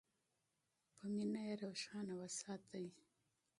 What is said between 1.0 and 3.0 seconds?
مینه یې روښانه وساتئ.